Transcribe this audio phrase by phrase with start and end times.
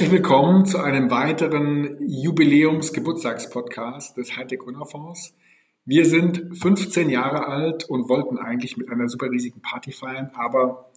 [0.00, 5.34] Herzlich willkommen zu einem weiteren Jubiläums-Geburtstagspodcast des Hightech Gründerfonds.
[5.84, 10.90] Wir sind 15 Jahre alt und wollten eigentlich mit einer super riesigen Party feiern, aber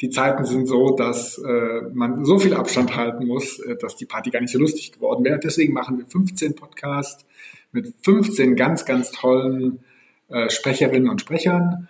[0.00, 4.06] die Zeiten sind so, dass äh, man so viel Abstand halten muss, äh, dass die
[4.06, 5.38] Party gar nicht so lustig geworden wäre.
[5.38, 7.24] Deswegen machen wir 15 Podcasts
[7.70, 9.84] mit 15 ganz, ganz tollen
[10.30, 11.86] äh, Sprecherinnen und Sprechern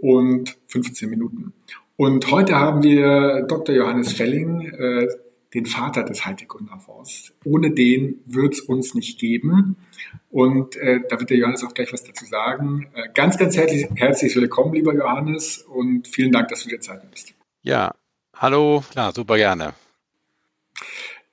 [0.00, 1.52] und 15 Minuten.
[1.96, 3.74] Und heute haben wir Dr.
[3.74, 5.08] Johannes Felling, äh,
[5.56, 7.32] den Vater des Hightech-Gründerfonds.
[7.44, 9.76] Ohne den wird es uns nicht geben.
[10.30, 12.88] Und äh, da wird der Johannes auch gleich was dazu sagen.
[12.92, 17.02] Äh, ganz, ganz herzlich, herzlich willkommen, lieber Johannes, und vielen Dank, dass du dir Zeit
[17.02, 17.32] nimmst.
[17.62, 17.94] Ja,
[18.34, 19.72] hallo, klar, super gerne.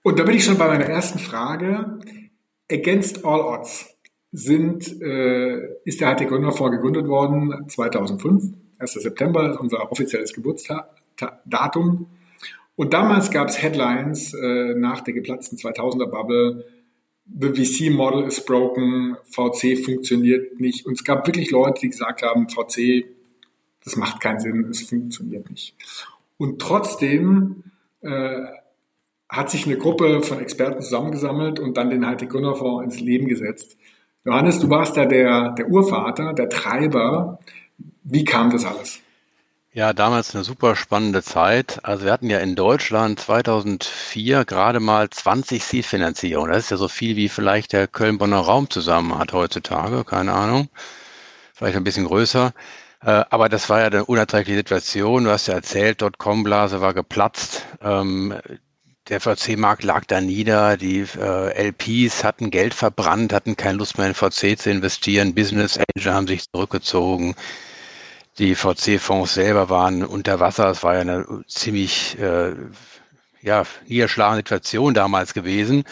[0.03, 1.99] Und da bin ich schon bei meiner ersten Frage.
[2.71, 3.93] Against All Odds
[4.31, 8.53] sind, äh, ist der Hightech-Gründerfonds gegründet worden 2005.
[8.79, 8.93] 1.
[8.93, 12.07] September ist unser offizielles Geburtsdatum.
[12.75, 16.65] Und damals gab es Headlines äh, nach der geplatzten 2000er Bubble,
[17.25, 20.85] The VC Model is broken, VC funktioniert nicht.
[20.85, 23.05] Und es gab wirklich Leute, die gesagt haben, VC,
[23.83, 25.75] das macht keinen Sinn, es funktioniert nicht.
[26.37, 27.63] Und trotzdem
[28.01, 28.41] äh,
[29.29, 33.77] hat sich eine Gruppe von Experten zusammengesammelt und dann den Hightech Gründerfonds ins Leben gesetzt.
[34.25, 37.39] Johannes, du warst da der, der Urvater, der Treiber.
[38.03, 39.02] Wie kam das alles?
[39.75, 41.79] Ja, damals eine super spannende Zeit.
[41.83, 46.51] Also wir hatten ja in Deutschland 2004 gerade mal 20 Seed-Finanzierungen.
[46.51, 50.69] Das ist ja so viel, wie vielleicht der Köln-Bonner Raum zusammen hat heutzutage, keine Ahnung.
[51.55, 52.53] Vielleicht ein bisschen größer.
[53.03, 55.23] Äh, aber das war ja eine unerträgliche Situation.
[55.23, 57.65] Du hast ja erzählt, Dotcom-Blase war geplatzt.
[57.81, 58.35] Ähm,
[59.09, 60.77] der VC-Markt lag da nieder.
[60.77, 65.33] Die äh, LPs hatten Geld verbrannt, hatten keine Lust mehr in VC zu investieren.
[65.33, 67.33] Business Angel haben sich zurückgezogen.
[68.39, 70.69] Die VC-Fonds selber waren unter Wasser.
[70.69, 72.53] Es war ja eine ziemlich äh,
[73.41, 75.83] ja, niederschlagende Situation damals gewesen.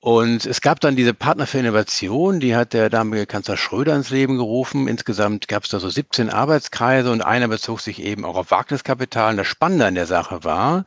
[0.00, 4.10] Und es gab dann diese Partner für Innovation, die hat der damalige Kanzler Schröder ins
[4.10, 4.86] Leben gerufen.
[4.86, 9.32] Insgesamt gab es da so 17 Arbeitskreise und einer bezog sich eben auch auf Wagniskapital.
[9.32, 10.84] Und das Spannende an der Sache war,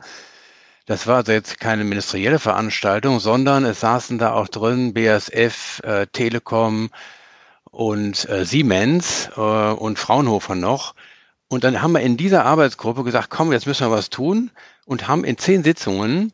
[0.86, 6.06] das war also jetzt keine ministerielle Veranstaltung, sondern es saßen da auch drin BASF, äh,
[6.06, 6.88] Telekom,
[7.70, 10.94] und äh, Siemens äh, und Fraunhofer noch.
[11.48, 14.50] Und dann haben wir in dieser Arbeitsgruppe gesagt, komm, jetzt müssen wir was tun
[14.86, 16.32] und haben in zehn Sitzungen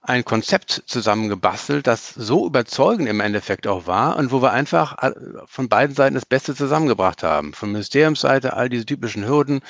[0.00, 5.12] ein Konzept zusammengebastelt, das so überzeugend im Endeffekt auch war und wo wir einfach äh,
[5.46, 7.54] von beiden Seiten das Beste zusammengebracht haben.
[7.54, 9.60] Von Ministeriumsseite all diese typischen Hürden,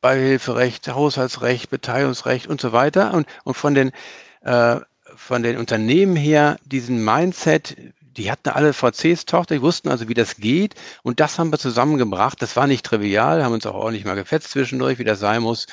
[0.00, 3.92] Beihilferecht, Haushaltsrecht, Beteiligungsrecht und so weiter und, und von den
[4.42, 4.80] äh,
[5.16, 7.76] von den Unternehmen her diesen Mindset,
[8.18, 10.74] die hatten alle VCs Tochter, die wussten also, wie das geht.
[11.02, 12.42] Und das haben wir zusammengebracht.
[12.42, 15.66] Das war nicht trivial, haben uns auch ordentlich mal gefetzt zwischendurch, wie das sein muss.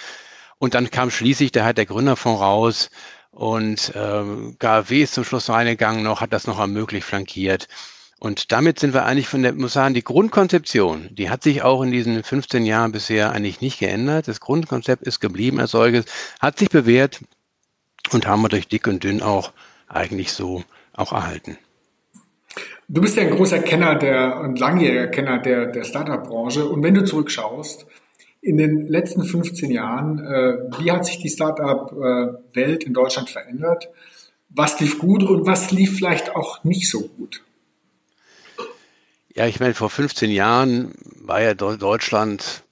[0.58, 2.90] Und dann kam schließlich der halt der Gründerfonds raus
[3.32, 7.68] und ähm, GAW ist zum Schluss reingegangen noch, hat das noch ermöglicht, flankiert.
[8.18, 11.82] Und damit sind wir eigentlich von der, muss sagen, die Grundkonzeption, die hat sich auch
[11.82, 14.30] in diesen 15 Jahren bisher eigentlich nicht geändert.
[14.30, 16.06] Das Grundkonzept ist geblieben als solches,
[16.40, 17.20] hat sich bewährt
[18.12, 19.52] und haben wir durch dick und dünn auch
[19.88, 20.64] eigentlich so
[20.94, 21.58] auch erhalten.
[22.88, 26.66] Du bist ja ein großer Kenner der und langjähriger Kenner der, der Startup-Branche.
[26.66, 27.86] Und wenn du zurückschaust,
[28.42, 33.90] in den letzten 15 Jahren, äh, wie hat sich die Startup-Welt in Deutschland verändert?
[34.50, 37.42] Was lief gut und was lief vielleicht auch nicht so gut?
[39.34, 42.64] Ja, ich meine, vor 15 Jahren war ja Deutschland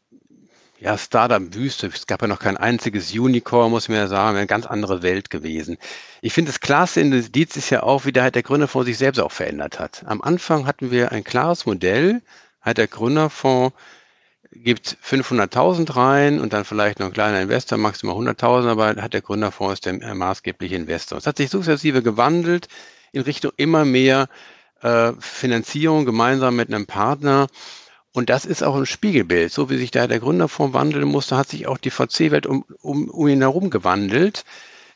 [0.84, 1.88] ja, Startup-Wüste.
[1.88, 5.30] Es gab ja noch kein einziges Unicorn, muss man ja sagen, eine ganz andere Welt
[5.30, 5.78] gewesen.
[6.22, 9.32] Ich finde, das klarste Indiz ist ja auch, wie der, der Gründerfonds sich selbst auch
[9.32, 10.04] verändert hat.
[10.06, 12.22] Am Anfang hatten wir ein klares Modell,
[12.62, 13.74] halt der Gründerfonds
[14.52, 19.22] gibt 500.000 rein und dann vielleicht noch ein kleiner Investor, maximal 100.000, aber hat der
[19.22, 21.18] Gründerfonds ist der maßgebliche Investor.
[21.18, 22.68] Es hat sich sukzessive gewandelt
[23.14, 24.28] in Richtung immer mehr
[24.82, 27.48] äh, Finanzierung gemeinsam mit einem Partner.
[28.14, 29.52] Und das ist auch ein Spiegelbild.
[29.52, 33.10] So wie sich da der Gründerfonds wandeln musste, hat sich auch die VC-Welt um, um,
[33.10, 34.46] um ihn herum gewandelt.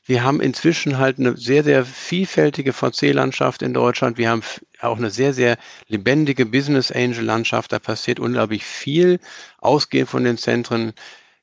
[0.05, 4.17] Wir haben inzwischen halt eine sehr, sehr vielfältige VC-Landschaft in Deutschland.
[4.17, 4.43] Wir haben
[4.79, 7.71] auch eine sehr, sehr lebendige Business Angel-Landschaft.
[7.71, 9.19] Da passiert unglaublich viel,
[9.57, 10.93] ausgehend von den Zentren.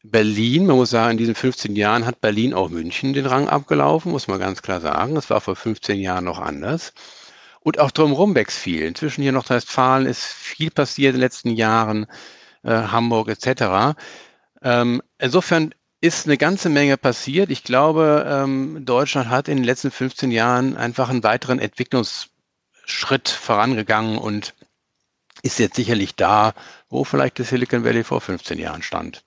[0.04, 4.12] Berlin, man muss sagen, in diesen 15 Jahren hat Berlin auch München den Rang abgelaufen,
[4.12, 5.14] muss man ganz klar sagen.
[5.14, 6.92] Das war vor 15 Jahren noch anders.
[7.64, 8.82] Und auch drumherum wächst viel.
[8.82, 12.06] Inzwischen hier noch Westfalen ist viel passiert in den letzten Jahren,
[12.62, 13.96] äh, Hamburg etc.
[14.62, 17.50] Ähm, insofern ist eine ganze Menge passiert.
[17.50, 24.18] Ich glaube, ähm, Deutschland hat in den letzten 15 Jahren einfach einen weiteren Entwicklungsschritt vorangegangen
[24.18, 24.54] und
[25.42, 26.52] ist jetzt sicherlich da,
[26.90, 29.24] wo vielleicht das Silicon Valley vor 15 Jahren stand.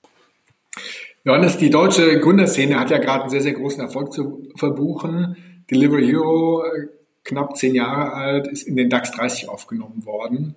[1.24, 5.66] Johannes, die deutsche Gründerszene hat ja gerade einen sehr, sehr großen Erfolg zu verbuchen.
[5.70, 6.88] Delivery Hero, äh,
[7.28, 10.56] knapp zehn Jahre alt, ist in den DAX 30 aufgenommen worden.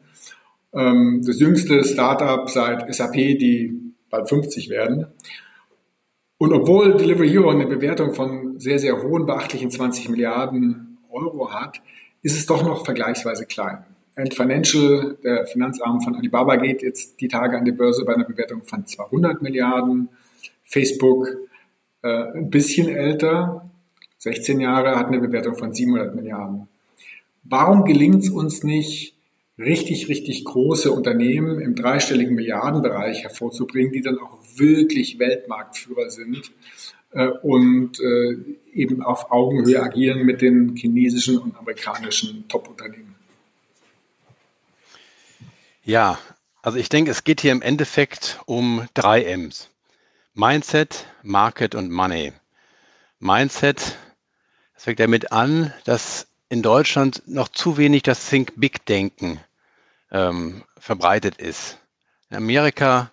[0.72, 5.06] Ähm, das jüngste Startup seit SAP, die bald 50 werden.
[6.38, 11.82] Und obwohl Delivery Hero eine Bewertung von sehr, sehr hohen, beachtlichen 20 Milliarden Euro hat,
[12.22, 13.84] ist es doch noch vergleichsweise klein.
[14.16, 18.24] Ant Financial, der Finanzarm von Alibaba, geht jetzt die Tage an die Börse bei einer
[18.24, 20.08] Bewertung von 200 Milliarden.
[20.64, 21.28] Facebook
[22.02, 23.69] äh, ein bisschen älter,
[24.20, 26.68] 16 Jahre, hat eine Bewertung von 700 Milliarden.
[27.42, 29.14] Warum gelingt es uns nicht,
[29.58, 36.52] richtig, richtig große Unternehmen im dreistelligen Milliardenbereich hervorzubringen, die dann auch wirklich Weltmarktführer sind
[37.12, 38.36] äh, und äh,
[38.72, 43.14] eben auf Augenhöhe agieren mit den chinesischen und amerikanischen Top-Unternehmen?
[45.82, 46.18] Ja,
[46.62, 49.70] also ich denke, es geht hier im Endeffekt um drei M's.
[50.34, 52.32] Mindset, Market und Money.
[53.18, 53.96] Mindset,
[54.80, 59.38] das fängt damit an, dass in Deutschland noch zu wenig das Think Big Denken
[60.10, 61.76] ähm, verbreitet ist.
[62.30, 63.12] In Amerika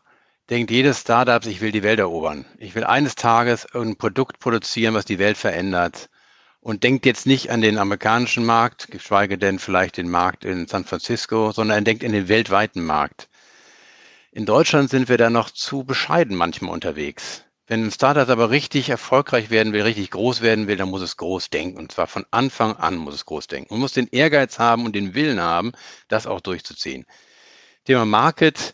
[0.50, 2.46] denkt jedes Startup, ich will die Welt erobern.
[2.58, 6.08] Ich will eines Tages ein Produkt produzieren, was die Welt verändert.
[6.62, 10.86] Und denkt jetzt nicht an den amerikanischen Markt, geschweige denn vielleicht den Markt in San
[10.86, 13.28] Francisco, sondern er denkt in den weltweiten Markt.
[14.32, 17.44] In Deutschland sind wir da noch zu bescheiden manchmal unterwegs.
[17.70, 21.18] Wenn ein Startup aber richtig erfolgreich werden will, richtig groß werden will, dann muss es
[21.18, 21.78] groß denken.
[21.78, 23.74] Und zwar von Anfang an muss es groß denken.
[23.74, 25.74] Man muss den Ehrgeiz haben und den Willen haben,
[26.08, 27.06] das auch durchzuziehen.
[27.84, 28.74] Thema Market.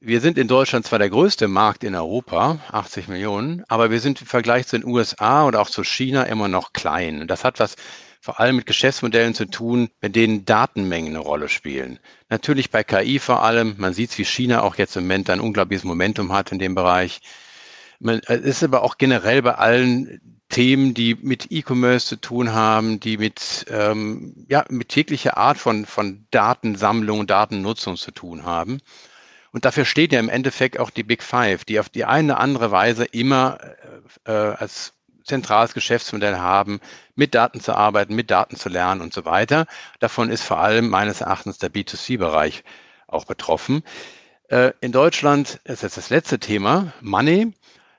[0.00, 4.20] Wir sind in Deutschland zwar der größte Markt in Europa, 80 Millionen, aber wir sind
[4.20, 7.22] im Vergleich zu den USA oder auch zu China immer noch klein.
[7.22, 7.76] Und das hat was
[8.20, 11.98] vor allem mit Geschäftsmodellen zu tun, bei denen Datenmengen eine Rolle spielen.
[12.28, 13.74] Natürlich bei KI vor allem.
[13.78, 17.20] Man sieht, wie China auch jetzt im Moment ein unglaubliches Momentum hat in dem Bereich.
[18.00, 23.00] Man, es ist aber auch generell bei allen Themen, die mit E-Commerce zu tun haben,
[23.00, 28.80] die mit, ähm, ja, mit täglicher Art von, von Datensammlung, Datennutzung zu tun haben.
[29.52, 32.40] Und dafür steht ja im Endeffekt auch die Big Five, die auf die eine oder
[32.40, 33.58] andere Weise immer
[34.24, 34.94] äh, äh als
[35.24, 36.80] zentrales Geschäftsmodell haben,
[37.14, 39.66] mit Daten zu arbeiten, mit Daten zu lernen und so weiter.
[40.00, 42.64] Davon ist vor allem meines Erachtens der B2C-Bereich
[43.06, 43.82] auch betroffen.
[44.48, 47.52] Äh, in Deutschland ist jetzt das letzte Thema, Money.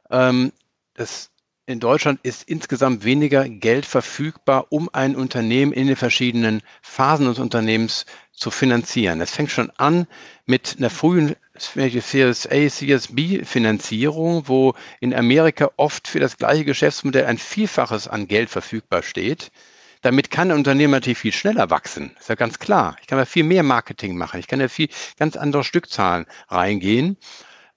[0.09, 0.51] Ähm,
[0.93, 1.31] das
[1.69, 7.37] in Deutschland ist insgesamt weniger Geld verfügbar, um ein Unternehmen in den verschiedenen Phasen des
[7.37, 9.21] Unternehmens zu finanzieren.
[9.21, 10.07] Es fängt schon an
[10.47, 16.65] mit einer frühen Series A, Series B Finanzierung, wo in Amerika oft für das gleiche
[16.65, 19.51] Geschäftsmodell ein Vielfaches an Geld verfügbar steht.
[20.01, 22.15] Damit kann ein Unternehmen natürlich viel schneller wachsen.
[22.19, 22.95] Ist ja ganz klar.
[23.01, 24.39] Ich kann da viel mehr Marketing machen.
[24.39, 24.89] Ich kann da viel
[25.19, 27.17] ganz andere Stückzahlen reingehen.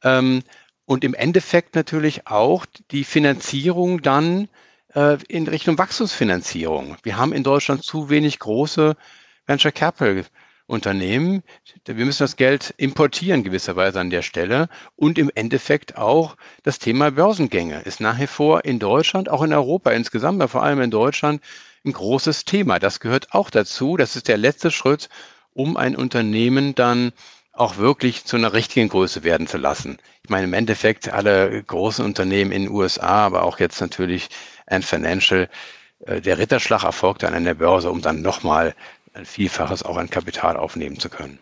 [0.03, 0.43] Ähm,
[0.85, 4.49] und im Endeffekt natürlich auch die Finanzierung dann
[4.95, 6.97] äh, in Richtung Wachstumsfinanzierung.
[7.03, 8.97] Wir haben in Deutschland zu wenig große
[9.47, 10.25] Venture Capital
[10.67, 11.43] Unternehmen.
[11.85, 14.69] Wir müssen das Geld importieren gewisserweise an der Stelle.
[14.97, 19.53] Und im Endeffekt auch das Thema Börsengänge ist nach wie vor in Deutschland, auch in
[19.53, 21.43] Europa insgesamt, aber vor allem in Deutschland
[21.85, 22.79] ein großes Thema.
[22.79, 23.97] Das gehört auch dazu.
[23.97, 25.09] Das ist der letzte Schritt,
[25.53, 27.13] um ein Unternehmen dann
[27.53, 29.99] auch wirklich zu einer richtigen Größe werden zu lassen.
[30.25, 34.29] Ich meine, im Endeffekt alle großen Unternehmen in den USA, aber auch jetzt natürlich
[34.67, 35.49] Ant Financial,
[36.07, 38.75] äh, der Ritterschlag erfolgt dann an der Börse, um dann nochmal
[39.15, 41.39] ein Vielfaches auch an Kapital aufnehmen zu können.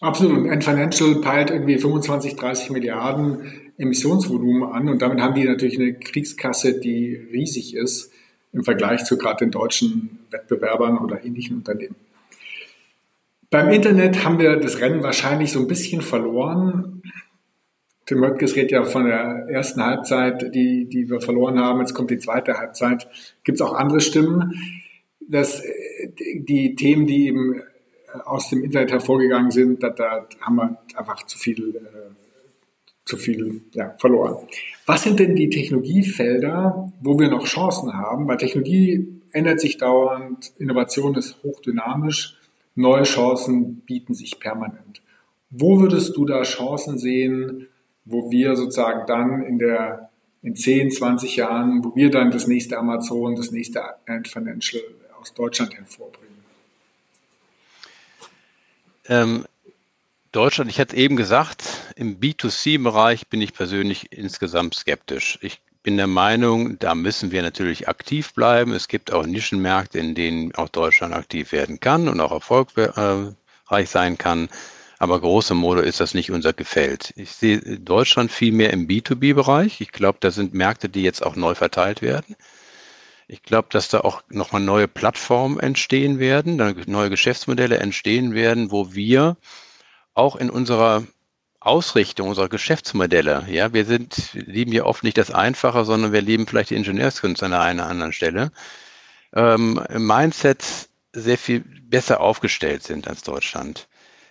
[0.00, 0.50] Absolut.
[0.50, 5.94] Ant Financial peilt irgendwie 25, 30 Milliarden Emissionsvolumen an und damit haben die natürlich eine
[5.94, 8.10] Kriegskasse, die riesig ist
[8.52, 11.94] im Vergleich zu gerade den deutschen Wettbewerbern oder ähnlichen Unternehmen.
[13.52, 17.02] Beim Internet haben wir das Rennen wahrscheinlich so ein bisschen verloren.
[18.06, 21.80] Tim Möttges redet ja von der ersten Halbzeit, die, die wir verloren haben.
[21.80, 23.06] Jetzt kommt die zweite Halbzeit.
[23.44, 24.54] Gibt es auch andere Stimmen?
[25.20, 25.62] Dass
[26.18, 27.60] die Themen, die eben
[28.24, 32.14] aus dem Internet hervorgegangen sind, da, da haben wir einfach zu viel, äh,
[33.04, 34.46] zu viel ja, verloren.
[34.86, 38.26] Was sind denn die Technologiefelder, wo wir noch Chancen haben?
[38.28, 42.38] Weil Technologie ändert sich dauernd, Innovation ist hochdynamisch
[42.74, 45.02] neue Chancen bieten sich permanent.
[45.50, 47.68] Wo würdest du da Chancen sehen,
[48.04, 50.10] wo wir sozusagen dann in der
[50.42, 54.82] in 10, 20 Jahren, wo wir dann das nächste Amazon, das nächste Ant Financial
[55.20, 56.32] aus Deutschland hervorbringen?
[59.06, 59.44] Ähm,
[60.32, 65.38] Deutschland, ich hatte eben gesagt, im B2C-Bereich bin ich persönlich insgesamt skeptisch.
[65.42, 68.72] Ich bin der Meinung, da müssen wir natürlich aktiv bleiben.
[68.72, 73.34] Es gibt auch Nischenmärkte, in denen auch Deutschland aktiv werden kann und auch erfolgreich
[73.86, 74.48] sein kann.
[74.98, 77.12] Aber große Mode ist das nicht unser Gefällt.
[77.16, 79.80] Ich sehe Deutschland viel mehr im B2B-Bereich.
[79.80, 82.36] Ich glaube, da sind Märkte, die jetzt auch neu verteilt werden.
[83.26, 88.94] Ich glaube, dass da auch nochmal neue Plattformen entstehen werden, neue Geschäftsmodelle entstehen werden, wo
[88.94, 89.36] wir
[90.14, 91.02] auch in unserer
[91.66, 96.46] Ausrichtung unserer Geschäftsmodelle, ja, wir sind, lieben ja oft nicht das Einfache, sondern wir lieben
[96.46, 98.50] vielleicht die Ingenieurskunst an einer anderen Stelle,
[99.34, 100.64] ähm, im Mindset
[101.12, 103.88] sehr viel besser aufgestellt sind als Deutschland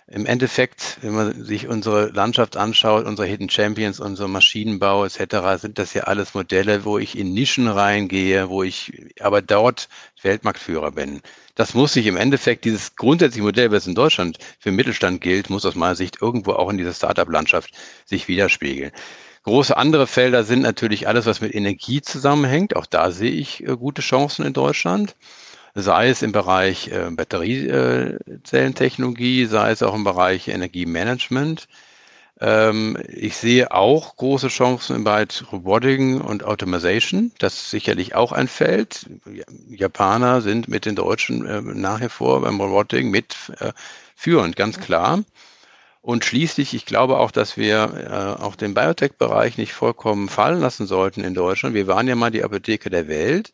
[0.08, 5.78] im Endeffekt, wenn man sich unsere Landschaft anschaut, unsere Hidden Champions, unser Maschinenbau etc., sind
[5.78, 9.88] das ja alles Modelle, wo ich in Nischen reingehe, wo ich aber dort
[10.22, 11.22] Weltmarktführer bin.
[11.54, 15.64] Das muss sich im Endeffekt, dieses grundsätzliche Modell, was in Deutschland für Mittelstand gilt, muss
[15.64, 17.72] aus meiner Sicht irgendwo auch in dieser Startup-Landschaft
[18.04, 18.92] sich widerspiegeln.
[19.44, 22.76] Große andere Felder sind natürlich alles, was mit Energie zusammenhängt.
[22.76, 25.16] Auch da sehe ich äh, gute Chancen in Deutschland
[25.74, 31.68] sei es im Bereich äh, Batteriezellentechnologie, sei es auch im Bereich Energiemanagement.
[32.40, 37.32] Ähm, ich sehe auch große Chancen im Bereich Roboting und Automation.
[37.38, 39.06] Das ist sicherlich auch ein Feld.
[39.68, 43.72] Japaner sind mit den Deutschen äh, nach wie vor beim Roboting mit äh,
[44.16, 45.22] führend, ganz klar.
[46.02, 50.86] Und schließlich, ich glaube auch, dass wir äh, auch den Biotech-Bereich nicht vollkommen fallen lassen
[50.86, 51.76] sollten in Deutschland.
[51.76, 53.52] Wir waren ja mal die Apotheke der Welt.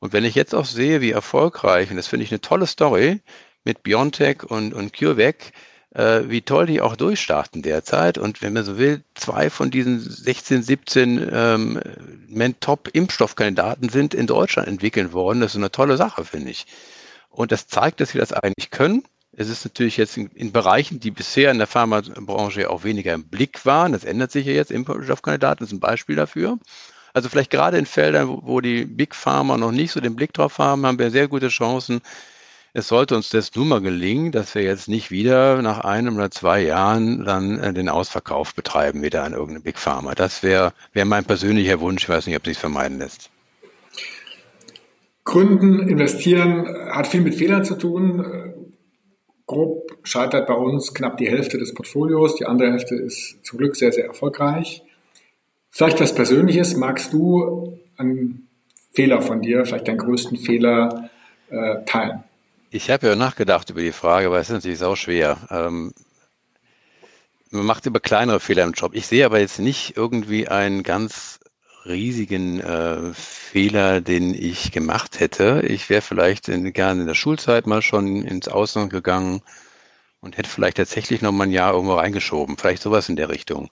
[0.00, 3.20] Und wenn ich jetzt auch sehe, wie erfolgreich, und das finde ich eine tolle Story
[3.64, 5.52] mit Biontech und, und CureVac,
[5.94, 8.18] äh, wie toll die auch durchstarten derzeit.
[8.18, 11.80] Und wenn man so will, zwei von diesen 16, 17 ähm,
[12.60, 15.40] Top-Impfstoffkandidaten sind in Deutschland entwickelt worden.
[15.40, 16.66] Das ist eine tolle Sache, finde ich.
[17.28, 19.04] Und das zeigt, dass wir das eigentlich können.
[19.32, 23.28] Es ist natürlich jetzt in, in, Bereichen, die bisher in der Pharmabranche auch weniger im
[23.28, 23.92] Blick waren.
[23.92, 24.70] Das ändert sich ja jetzt.
[24.70, 26.58] Impfstoffkandidaten ist ein Beispiel dafür.
[27.12, 30.58] Also vielleicht gerade in Feldern, wo die Big Pharma noch nicht so den Blick drauf
[30.58, 32.00] haben, haben wir sehr gute Chancen.
[32.72, 36.30] Es sollte uns das nun mal gelingen, dass wir jetzt nicht wieder nach einem oder
[36.30, 40.14] zwei Jahren dann äh, den Ausverkauf betreiben, wieder an irgendeine Big Pharma.
[40.14, 42.04] Das wäre wär mein persönlicher Wunsch.
[42.04, 43.30] Ich weiß nicht, ob sich vermeiden lässt.
[45.24, 48.24] Gründen, investieren hat viel mit Fehlern zu tun.
[49.46, 52.36] Grob scheitert bei uns knapp die Hälfte des Portfolios.
[52.36, 54.84] Die andere Hälfte ist zum Glück sehr, sehr erfolgreich.
[55.70, 58.48] Vielleicht was Persönliches, magst du einen
[58.92, 61.10] Fehler von dir, vielleicht deinen größten Fehler
[61.48, 62.24] äh, teilen?
[62.70, 65.36] Ich habe ja nachgedacht über die Frage, aber es ist natürlich auch schwer.
[65.50, 65.92] Ähm,
[67.50, 68.94] man macht immer kleinere Fehler im Job.
[68.94, 71.40] Ich sehe aber jetzt nicht irgendwie einen ganz
[71.84, 75.62] riesigen äh, Fehler, den ich gemacht hätte.
[75.66, 79.42] Ich wäre vielleicht in, gerne in der Schulzeit mal schon ins Ausland gegangen
[80.20, 82.56] und hätte vielleicht tatsächlich noch mal ein Jahr irgendwo reingeschoben.
[82.56, 83.70] Vielleicht sowas in der Richtung.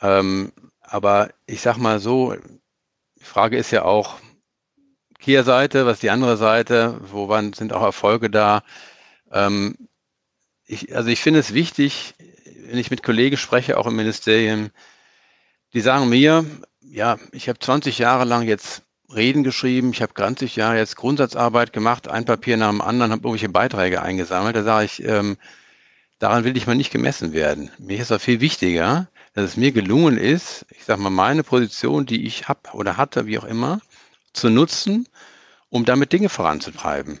[0.00, 0.52] Ähm,
[0.90, 2.34] aber ich sag mal so,
[3.16, 4.16] die Frage ist ja auch
[5.18, 8.62] Kehrseite, was die andere Seite, wo wann sind auch Erfolge da?
[9.30, 9.76] Ähm,
[10.64, 12.14] ich, also ich finde es wichtig,
[12.66, 14.70] wenn ich mit Kollegen spreche, auch im Ministerium,
[15.72, 16.44] die sagen mir,
[16.80, 21.72] ja, ich habe 20 Jahre lang jetzt Reden geschrieben, ich habe 20 Jahre jetzt Grundsatzarbeit
[21.72, 24.54] gemacht, ein Papier nach dem anderen, habe irgendwelche Beiträge eingesammelt.
[24.54, 25.36] Da sage ich, ähm,
[26.18, 27.70] daran will ich mal nicht gemessen werden.
[27.78, 32.06] Mir ist das viel wichtiger, dass es mir gelungen ist, ich sage mal, meine Position,
[32.06, 33.80] die ich habe oder hatte, wie auch immer,
[34.32, 35.06] zu nutzen,
[35.68, 37.20] um damit Dinge voranzutreiben.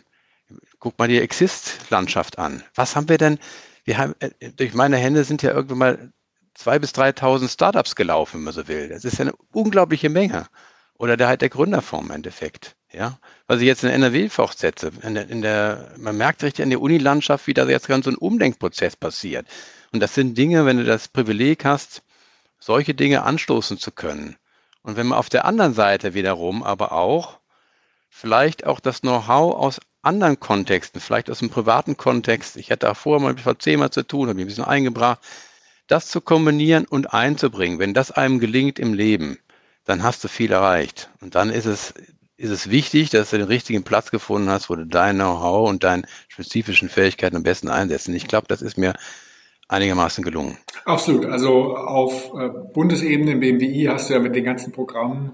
[0.80, 2.64] Guck mal die Exist-Landschaft an.
[2.74, 3.38] Was haben wir denn?
[3.84, 6.12] Wir haben, äh, durch meine Hände sind ja irgendwann mal
[6.54, 8.88] zwei bis 3.000 Startups gelaufen, wenn man so will.
[8.88, 10.46] Das ist ja eine unglaubliche Menge.
[10.94, 12.74] Oder der halt der Gründerform im Endeffekt.
[12.92, 14.90] Ja, was ich jetzt in NRW fortsetze.
[15.02, 18.10] In der, in der, man merkt richtig an der Unilandschaft, wie da jetzt ganz so
[18.10, 19.46] ein Umdenkprozess passiert.
[19.92, 22.02] Und das sind Dinge, wenn du das Privileg hast,
[22.58, 24.36] solche Dinge anstoßen zu können.
[24.82, 27.38] Und wenn man auf der anderen Seite wiederum aber auch
[28.08, 32.96] vielleicht auch das Know-how aus anderen Kontexten, vielleicht aus dem privaten Kontext, ich hatte auch
[32.96, 35.20] vorher mal mit VC mal zu tun, habe mich ein bisschen eingebracht,
[35.86, 39.38] das zu kombinieren und einzubringen, wenn das einem gelingt im Leben,
[39.84, 41.10] dann hast du viel erreicht.
[41.20, 41.94] Und dann ist es,
[42.36, 45.84] ist es wichtig, dass du den richtigen Platz gefunden hast, wo du dein Know-how und
[45.84, 48.08] deine spezifischen Fähigkeiten am besten einsetzt.
[48.08, 48.94] Und ich glaube, das ist mir
[49.68, 50.58] einigermaßen gelungen.
[50.84, 51.26] Absolut.
[51.26, 55.32] Also auf äh, Bundesebene im BMWI hast du ja mit den ganzen Programmen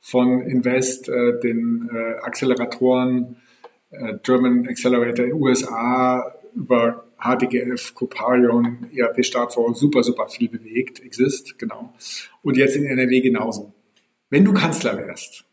[0.00, 3.36] von Invest, äh, den äh, Acceleratoren,
[4.22, 6.24] German Accelerator in USA
[6.54, 11.92] über HDGF, Coparion, ERP Startfonds super, super viel bewegt, Exist, genau.
[12.42, 13.74] Und jetzt in NRW genauso.
[14.30, 15.44] Wenn du Kanzler wärst,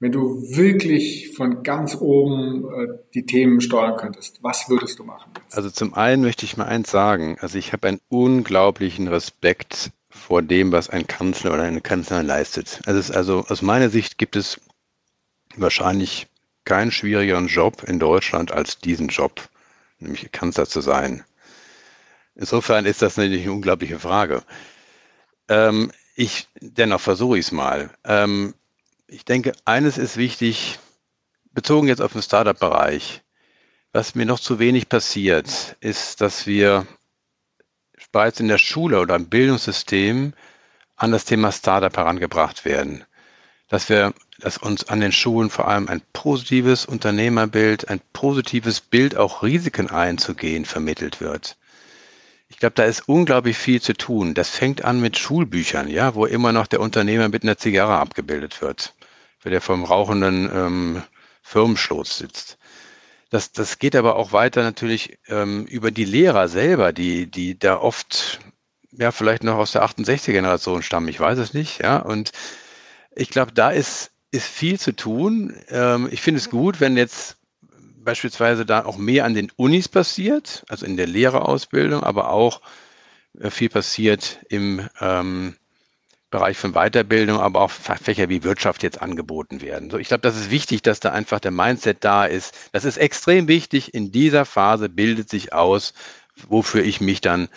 [0.00, 5.32] wenn du wirklich von ganz oben äh, die Themen steuern könntest, was würdest du machen?
[5.36, 5.56] Jetzt?
[5.56, 7.36] Also zum einen möchte ich mal eins sagen.
[7.40, 12.80] Also ich habe einen unglaublichen Respekt vor dem, was ein Kanzler oder eine Kanzlerin leistet.
[12.86, 14.60] Also, also aus meiner Sicht gibt es
[15.56, 16.28] wahrscheinlich
[16.64, 19.48] keinen schwierigeren Job in Deutschland als diesen Job,
[19.98, 21.24] nämlich Kanzler zu sein.
[22.34, 24.42] Insofern ist das natürlich eine unglaubliche Frage.
[25.48, 27.90] Ähm, ich, dennoch versuche ich es mal.
[28.04, 28.54] Ähm,
[29.08, 30.78] ich denke, eines ist wichtig,
[31.52, 33.22] bezogen jetzt auf den Startup-Bereich.
[33.92, 36.86] Was mir noch zu wenig passiert, ist, dass wir
[38.12, 40.34] bereits in der Schule oder im Bildungssystem
[40.96, 43.04] an das Thema Startup herangebracht werden.
[43.68, 49.16] Dass wir, dass uns an den Schulen vor allem ein positives Unternehmerbild, ein positives Bild,
[49.16, 51.56] auch Risiken einzugehen, vermittelt wird.
[52.48, 54.34] Ich glaube, da ist unglaublich viel zu tun.
[54.34, 58.62] Das fängt an mit Schulbüchern, ja, wo immer noch der Unternehmer mit einer Zigarre abgebildet
[58.62, 58.94] wird,
[59.42, 61.02] weil der vom rauchenden ähm,
[61.42, 62.58] Firmenschloss sitzt.
[63.30, 67.78] Das, das geht aber auch weiter natürlich ähm, über die Lehrer selber, die, die da
[67.78, 68.40] oft
[68.92, 71.98] ja vielleicht noch aus der 68er Generation stammen, ich weiß es nicht, ja.
[71.98, 72.32] Und
[73.14, 75.54] ich glaube, da ist, ist viel zu tun.
[75.68, 77.36] Ähm, ich finde es gut, wenn jetzt
[77.98, 82.62] beispielsweise da auch mehr an den Unis passiert, also in der Lehrerausbildung, aber auch
[83.38, 85.56] äh, viel passiert im ähm,
[86.30, 89.90] Bereich von Weiterbildung, aber auch Fächer wie Wirtschaft jetzt angeboten werden.
[89.90, 92.54] So, ich glaube, das ist wichtig, dass da einfach der Mindset da ist.
[92.72, 93.94] Das ist extrem wichtig.
[93.94, 95.94] In dieser Phase bildet sich aus,
[96.48, 97.48] wofür ich mich dann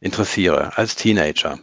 [0.00, 1.58] interessiere als Teenager.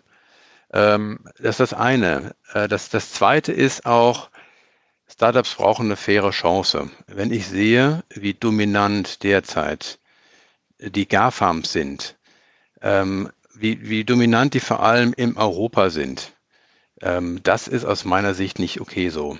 [0.74, 2.36] Ähm, das ist das eine.
[2.54, 4.30] Äh, das, das zweite ist auch,
[5.08, 6.90] Startups brauchen eine faire Chance.
[7.08, 10.00] Wenn ich sehe, wie dominant derzeit
[10.80, 12.18] die GAFAMs sind,
[12.82, 16.34] ähm, wie, wie dominant die vor allem in Europa sind,
[17.06, 19.38] ähm, das ist aus meiner Sicht nicht okay so.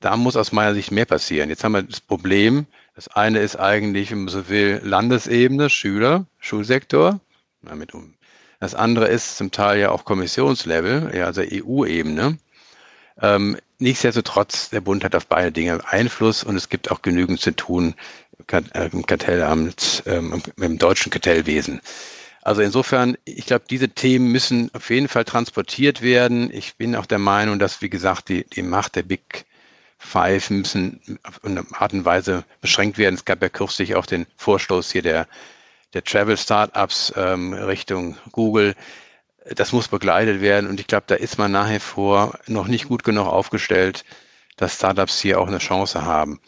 [0.00, 1.48] Da muss aus meiner Sicht mehr passieren.
[1.48, 6.26] Jetzt haben wir das Problem, das eine ist eigentlich, wenn man so will, Landesebene, Schüler,
[6.38, 7.18] Schulsektor.
[7.62, 8.14] Damit um.
[8.60, 12.38] Das andere ist zum Teil ja auch Kommissionslevel, ja, also EU-Ebene.
[13.20, 17.54] Ähm, nichtsdestotrotz, der Bund hat auf beide Dinge Einfluss und es gibt auch genügend zu
[17.54, 17.94] tun
[18.50, 21.80] äh, im Kartellamt, ähm, im deutschen Kartellwesen.
[22.46, 26.48] Also insofern, ich glaube, diese Themen müssen auf jeden Fall transportiert werden.
[26.52, 29.46] Ich bin auch der Meinung, dass, wie gesagt, die, die Macht der Big
[29.98, 33.16] Five müssen auf eine Art und Weise beschränkt werden.
[33.16, 35.26] Es gab ja kürzlich auch den Vorstoß hier der,
[35.92, 38.76] der Travel Startups ähm, Richtung Google
[39.56, 43.02] das muss begleitet werden und ich glaube, da ist man nachher vor noch nicht gut
[43.04, 44.04] genug aufgestellt,
[44.56, 46.40] dass Startups hier auch eine Chance haben.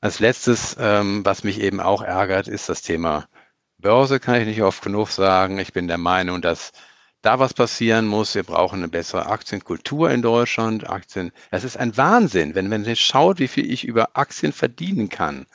[0.00, 3.28] Als letztes, ähm, was mich eben auch ärgert, ist das Thema
[3.80, 5.60] Börse, kann ich nicht oft genug sagen.
[5.60, 6.72] Ich bin der Meinung, dass
[7.22, 8.34] da was passieren muss.
[8.34, 10.90] Wir brauchen eine bessere Aktienkultur in Deutschland.
[10.90, 15.08] Aktien, es ist ein Wahnsinn, wenn man jetzt schaut, wie viel ich über Aktien verdienen
[15.08, 15.46] kann.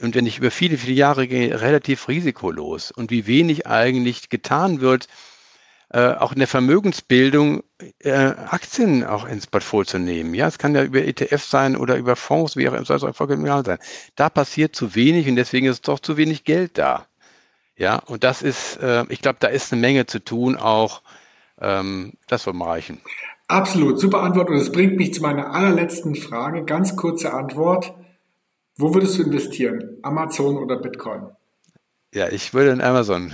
[0.00, 4.80] Und wenn ich über viele, viele Jahre gehe, relativ risikolos und wie wenig eigentlich getan
[4.80, 5.06] wird,
[5.90, 7.62] äh, auch in der Vermögensbildung
[7.98, 10.32] äh, Aktien auch ins Portfolio zu nehmen.
[10.32, 13.04] Ja, es kann ja über ETF sein oder über Fonds, wie auch immer, soll es
[13.04, 13.78] auch sein.
[14.14, 17.06] Da passiert zu wenig und deswegen ist doch zu wenig Geld da.
[17.76, 21.02] Ja, und das ist, äh, ich glaube, da ist eine Menge zu tun, auch
[21.60, 23.00] ähm, das wird reichen.
[23.48, 24.48] Absolut, super Antwort.
[24.48, 26.64] Und es bringt mich zu meiner allerletzten Frage.
[26.64, 27.94] Ganz kurze Antwort.
[28.76, 29.98] Wo würdest du investieren?
[30.02, 31.28] Amazon oder Bitcoin?
[32.12, 33.32] Ja, ich würde in Amazon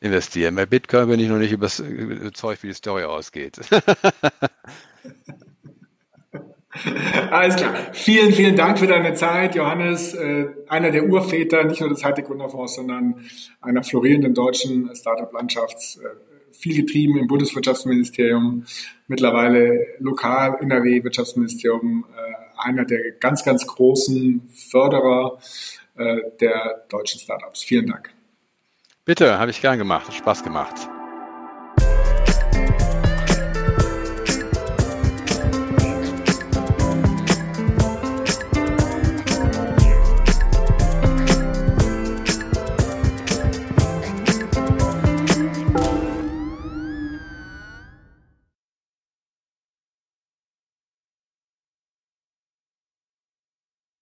[0.00, 0.54] investieren.
[0.54, 3.60] Bei Bitcoin bin ich noch nicht überzeugt, wie die Story ausgeht.
[7.30, 7.74] Alles klar.
[7.92, 10.14] Vielen, vielen Dank für deine Zeit, Johannes.
[10.14, 13.24] Äh, einer der Urväter, nicht nur des Hightech-Gründerfonds, sondern
[13.60, 15.96] einer florierenden deutschen Startup-Landschafts.
[15.98, 16.08] Äh,
[16.52, 18.64] viel getrieben im Bundeswirtschaftsministerium,
[19.06, 25.38] mittlerweile lokal NRW-Wirtschaftsministerium, äh, einer der ganz, ganz großen Förderer
[26.40, 27.62] der deutschen Startups.
[27.62, 28.10] Vielen Dank.
[29.04, 30.06] Bitte, habe ich gern gemacht.
[30.06, 30.88] Hat Spaß gemacht.